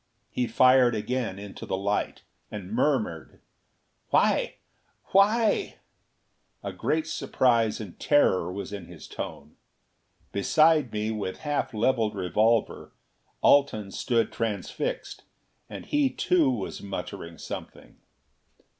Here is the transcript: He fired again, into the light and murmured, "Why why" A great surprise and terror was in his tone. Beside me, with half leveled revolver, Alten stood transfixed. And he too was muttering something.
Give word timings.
He 0.31 0.47
fired 0.47 0.95
again, 0.95 1.37
into 1.37 1.63
the 1.67 1.77
light 1.77 2.23
and 2.49 2.71
murmured, 2.73 3.39
"Why 4.09 4.55
why" 5.11 5.75
A 6.63 6.73
great 6.73 7.05
surprise 7.05 7.79
and 7.79 7.99
terror 7.99 8.51
was 8.51 8.73
in 8.73 8.87
his 8.87 9.07
tone. 9.07 9.57
Beside 10.31 10.91
me, 10.91 11.11
with 11.11 11.41
half 11.41 11.71
leveled 11.71 12.15
revolver, 12.15 12.91
Alten 13.43 13.91
stood 13.91 14.31
transfixed. 14.31 15.21
And 15.69 15.85
he 15.85 16.09
too 16.09 16.49
was 16.49 16.81
muttering 16.81 17.37
something. 17.37 17.97